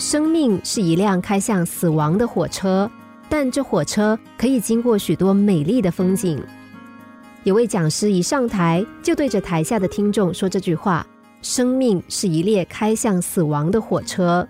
[0.00, 2.90] 生命是一辆开向死亡的火车，
[3.28, 6.42] 但这火车可以经过许多美丽的风景。
[7.44, 11.06] 有位讲师一上台就对着台下的听众说这句话
[11.42, 14.48] ：“生命是一列开向死亡的火车。”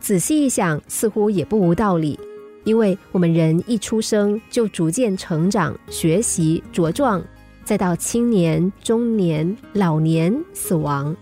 [0.00, 2.18] 仔细一想，似乎也不无道理。
[2.64, 7.22] 因为我们人一出生就逐渐成长、学习、茁壮，
[7.62, 11.14] 再到青年、中年、老年、死亡，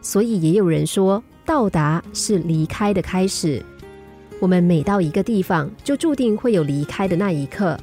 [0.00, 3.64] 所以也有人说，到达是离开的开始。
[4.40, 7.78] 我们每到一个地方，就注定会有离开的那一刻。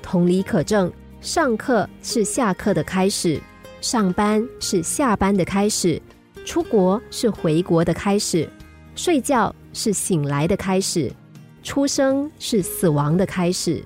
[0.00, 3.40] 同理可证，上课是下课的开始，
[3.80, 6.00] 上班是下班的开始，
[6.44, 8.48] 出国是回国的开始，
[8.94, 11.12] 睡觉是醒来的开始。
[11.62, 13.84] 出生是死亡的开始。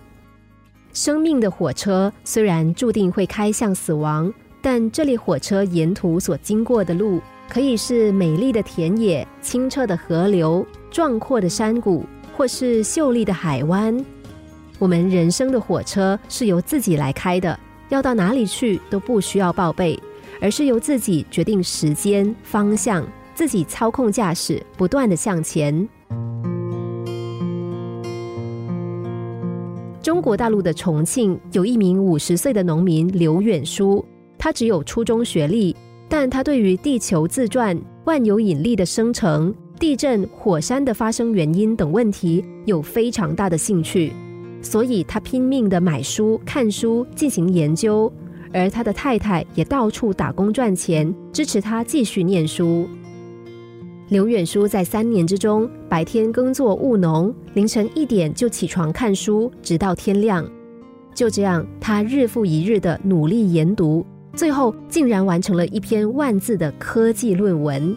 [0.92, 12.04] 生命的火车虽然注定会开向死亡，但这列火车沿途所经过的路，可以是美丽的田野、清澈的河流、壮阔的山谷，
[12.36, 14.04] 或是秀丽的海湾。
[14.78, 19.98] 我们人生的火车是由自己来开的，要到哪里去都不需要报备，
[20.40, 25.88] 而是由自己决定时间、方向，自己操控驾驶，不断的向前。
[30.02, 34.04] 中国大陆的重庆有一名五十岁的农民刘远书，
[34.36, 35.74] 他只有初中学历，
[36.08, 44.12] 但他对于地球自转、万有引力的生成、地震、火山的发生原因等问题有非常大的兴趣，
[44.62, 48.12] 所以他拼命的买书、看书进行研究，
[48.52, 52.88] 而他的太太也到处打工赚钱，支持他继续念书。
[54.08, 60.48] 刘远书在三年之中，白天耕作务农，凌晨一点就起床看书，直到天亮。
[61.12, 67.96] 就这样，他日复一日的努力研读，最后竟然完成了一篇万字的科技论文。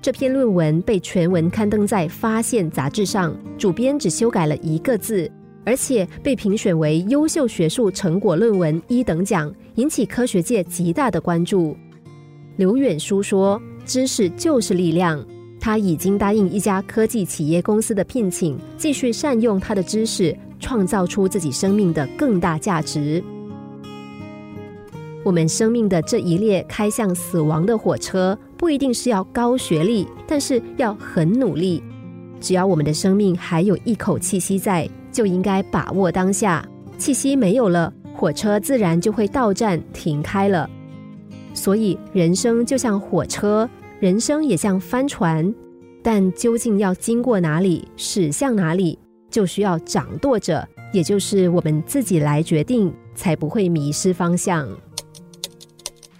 [0.00, 5.28] 这篇论文被全文刊登在《发现》杂志上，主编只修改了一个字，
[5.64, 11.76] 而且被评选为优秀学术成果论文一等奖，引起科学界极大的关注。
[12.56, 13.60] 刘远书说。
[13.86, 15.22] 知识就是力量。
[15.60, 23.22] 他已经答应一家科技企业公司的聘请，继续善用他的知识，创造出自己生命的更大价值。
[25.24, 31.82] 我们生命的这一列开向死亡的火车，不一定是要高学历，但是要很努力。
[32.40, 36.62] 只要我们的生命还有一口气息在，就应该把握当下。
[36.98, 40.68] 气息没有了，火车自然就会到站停开了。
[41.54, 43.68] 所以，人生就像火车，
[44.00, 45.54] 人生也像帆船，
[46.02, 48.98] 但究竟要经过哪里，驶向哪里，
[49.30, 54.68] 就需要掌舵者，也就是我们自己来决定，才不会迷失方向。